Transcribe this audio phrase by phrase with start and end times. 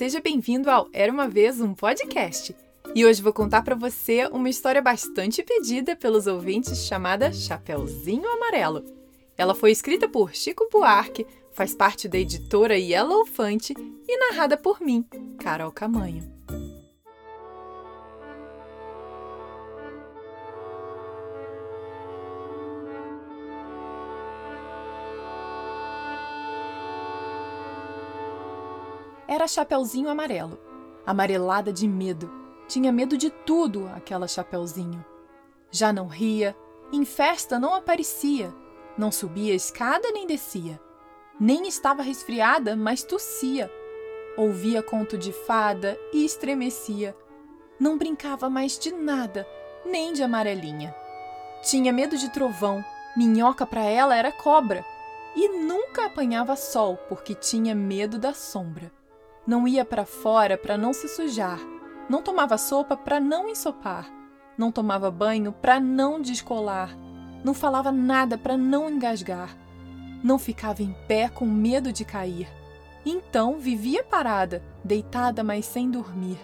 [0.00, 2.56] seja bem-vindo ao Era uma vez um podcast.
[2.94, 8.82] E hoje vou contar para você uma história bastante pedida pelos ouvintes chamada Chapeuzinho Amarelo.
[9.36, 13.74] Ela foi escrita por Chico Buarque, faz parte da editora Yellow Fante
[14.08, 15.04] e narrada por mim,
[15.38, 16.39] Carol Camanho.
[29.32, 30.58] Era Chapeuzinho Amarelo,
[31.06, 32.28] amarelada de medo.
[32.66, 35.04] Tinha medo de tudo, aquela Chapeuzinho.
[35.70, 36.56] Já não ria,
[36.92, 38.52] em festa não aparecia,
[38.98, 40.80] não subia escada nem descia.
[41.38, 43.70] Nem estava resfriada, mas tossia.
[44.36, 47.16] Ouvia conto de fada e estremecia.
[47.78, 49.46] Não brincava mais de nada,
[49.86, 50.92] nem de amarelinha.
[51.62, 52.84] Tinha medo de trovão,
[53.16, 54.84] minhoca para ela era cobra.
[55.36, 58.90] E nunca apanhava sol, porque tinha medo da sombra.
[59.50, 61.58] Não ia para fora para não se sujar.
[62.08, 64.08] Não tomava sopa para não ensopar.
[64.56, 66.96] Não tomava banho para não descolar.
[67.42, 69.58] Não falava nada para não engasgar.
[70.22, 72.48] Não ficava em pé com medo de cair.
[73.04, 76.38] Então vivia parada, deitada, mas sem dormir,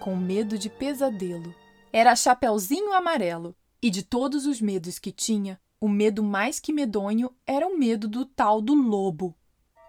[0.00, 1.54] com medo de pesadelo.
[1.92, 7.30] Era Chapeuzinho Amarelo, e de todos os medos que tinha, o medo mais que medonho
[7.46, 9.32] era o medo do tal do lobo.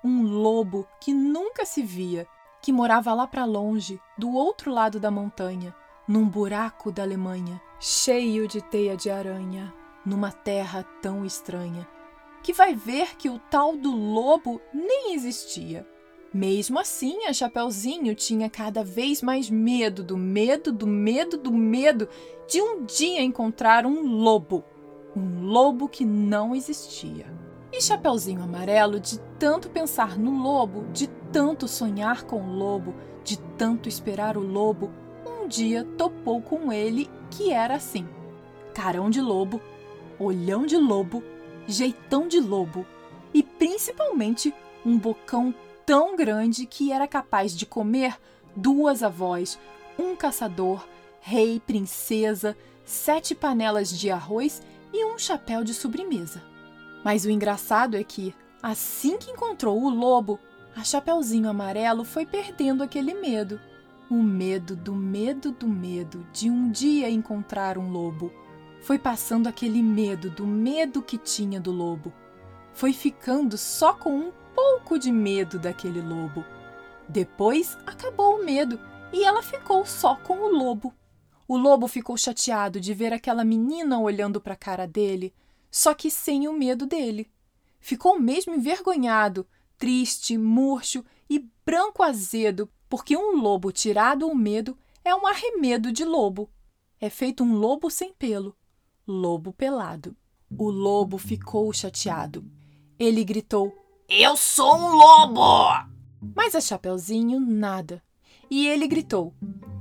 [0.04, 2.28] Um lobo que nunca se via,
[2.62, 5.74] que morava lá para longe, do outro lado da montanha,
[6.08, 9.74] num buraco da Alemanha, cheio de teia de aranha,
[10.06, 11.88] numa terra tão estranha,
[12.42, 15.88] que vai ver que o tal do lobo nem existia.
[16.34, 22.08] Mesmo assim, a Chapeuzinho tinha cada vez mais medo do medo, do medo, do medo
[22.48, 24.64] de um dia encontrar um lobo.
[25.16, 27.26] Um lobo que não existia.
[27.72, 33.38] E Chapeuzinho Amarelo, de tanto pensar no lobo, de tanto sonhar com o lobo, de
[33.58, 34.92] tanto esperar o lobo,
[35.26, 38.08] um dia topou com ele que era assim:
[38.74, 39.62] carão de lobo,
[40.20, 41.24] olhão de lobo,
[41.68, 42.86] jeitão de lobo
[43.34, 44.54] e principalmente
[44.86, 45.54] um bocão
[45.86, 48.18] tão grande que era capaz de comer
[48.56, 49.60] duas avós,
[49.98, 50.88] um caçador,
[51.22, 54.62] rei, princesa, sete panelas de arroz
[54.92, 56.42] e um chapéu de sobremesa.
[57.04, 60.40] Mas o engraçado é que, assim que encontrou o lobo,
[60.80, 63.60] a Chapeuzinho Amarelo foi perdendo aquele medo.
[64.10, 68.32] O medo do medo do medo de um dia encontrar um lobo.
[68.82, 72.14] Foi passando aquele medo do medo que tinha do lobo.
[72.72, 76.46] Foi ficando só com um pouco de medo daquele lobo.
[77.10, 78.80] Depois acabou o medo
[79.12, 80.94] e ela ficou só com o lobo.
[81.46, 85.34] O lobo ficou chateado de ver aquela menina olhando para a cara dele
[85.70, 87.30] só que sem o medo dele.
[87.80, 89.46] Ficou mesmo envergonhado,
[89.80, 96.06] triste, murcho e branco azedo, porque um lobo tirado o medo é um arremedo de
[96.06, 96.48] lobo.
[97.02, 98.56] É feito um lobo sem pelo,
[99.08, 100.16] lobo pelado.
[100.56, 102.46] O lobo ficou chateado.
[103.00, 103.74] Ele gritou:
[104.08, 105.88] Eu sou um lobo!
[106.36, 108.04] Mas a Chapeuzinho nada.
[108.52, 109.34] E ele gritou: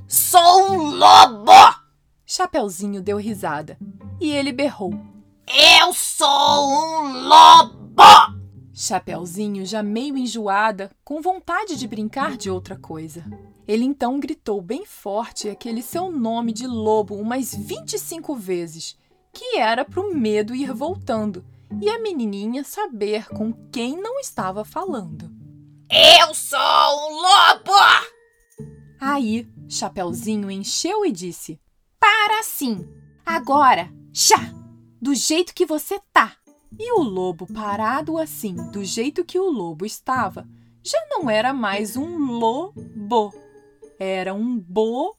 [0.07, 1.53] Sou um lobo!
[2.25, 3.79] Chapeuzinho deu risada
[4.21, 4.93] e ele berrou:
[5.51, 8.38] eu sou um lobo!
[8.79, 13.25] Chapeuzinho, já meio enjoada, com vontade de brincar de outra coisa.
[13.67, 18.97] Ele então gritou bem forte aquele seu nome de lobo umas 25 vezes,
[19.33, 21.45] que era pro medo ir voltando
[21.83, 25.29] e a menininha saber com quem não estava falando.
[25.91, 27.73] Eu sou um lobo!
[29.01, 31.61] Aí, Chapeuzinho encheu e disse:
[31.99, 32.89] Para sim!
[33.27, 34.55] Agora, chá!
[35.03, 36.37] do jeito que você tá.
[36.77, 40.47] E o lobo parado assim, do jeito que o lobo estava,
[40.83, 43.33] já não era mais um lobo,
[43.99, 45.15] era um bolo.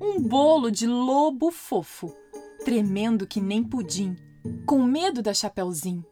[0.00, 2.14] Um bolo de lobo fofo,
[2.64, 4.16] tremendo que nem pudim,
[4.66, 6.04] com medo da Chapeuzinho,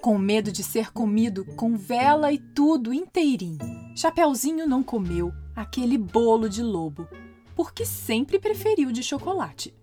[0.00, 3.58] com medo de ser comido com vela e tudo inteirinho.
[3.96, 7.06] Chapeuzinho não comeu aquele bolo de lobo,
[7.54, 9.74] porque sempre preferiu de chocolate.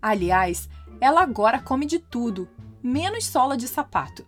[0.00, 0.68] Aliás,
[1.00, 2.48] ela agora come de tudo,
[2.82, 4.26] menos sola de sapato.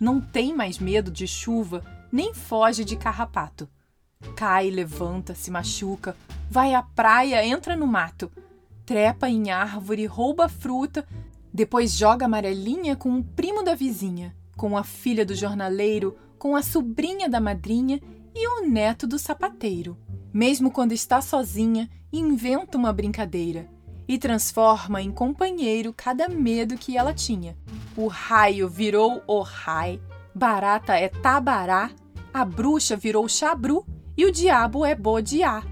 [0.00, 3.68] Não tem mais medo de chuva, nem foge de carrapato.
[4.36, 6.16] Cai, levanta, se machuca,
[6.50, 8.30] vai à praia, entra no mato,
[8.84, 11.06] trepa em árvore, rouba fruta,
[11.52, 16.62] depois joga amarelinha com o primo da vizinha, com a filha do jornaleiro, com a
[16.62, 18.00] sobrinha da madrinha
[18.34, 19.96] e o neto do sapateiro.
[20.32, 23.68] Mesmo quando está sozinha, inventa uma brincadeira
[24.10, 27.56] e transforma em companheiro cada medo que ela tinha.
[27.96, 30.00] O raio virou o rai,
[30.34, 31.92] barata é tabará,
[32.34, 33.86] a bruxa virou chabru
[34.16, 35.62] e o diabo é Bodiá.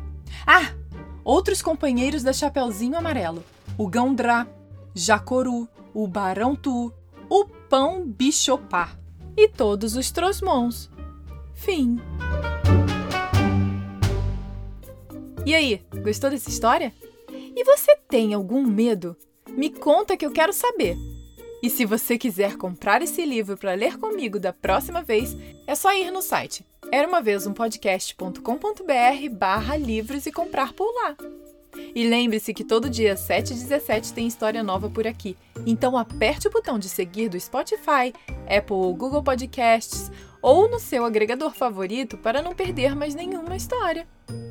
[0.46, 0.72] Ah!
[1.24, 3.42] Outros companheiros da Chapeuzinho Amarelo:
[3.76, 4.46] o Gandrá,
[4.94, 6.92] Jacoru, o Barão Tu,
[7.28, 8.92] o Pão Bichopá
[9.36, 10.88] e todos os Trosmons.
[11.54, 12.00] Fim.
[15.44, 16.94] E aí, gostou dessa história?
[17.58, 19.16] E você tem algum medo?
[19.50, 20.96] Me conta que eu quero saber.
[21.60, 25.92] E se você quiser comprar esse livro para ler comigo da próxima vez, é só
[25.92, 28.40] ir no site era uma vez um podcast.com.br
[29.32, 31.16] barra livros e comprar por lá.
[31.94, 35.36] E lembre-se que todo dia 7 e 17 tem história nova por aqui.
[35.66, 38.12] Então aperte o botão de seguir do Spotify,
[38.48, 40.10] Apple ou Google Podcasts
[40.40, 44.06] ou no seu agregador favorito para não perder mais nenhuma história.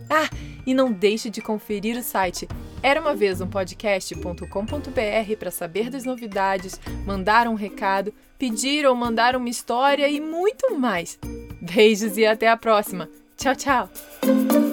[0.09, 0.29] Ah,
[0.67, 2.47] e não deixe de conferir o site
[2.81, 9.35] era uma vez um podcast.com.br para saber das novidades, mandar um recado, pedir ou mandar
[9.35, 11.17] uma história e muito mais.
[11.61, 13.09] Beijos e até a próxima.
[13.35, 14.66] Tchau, tchau!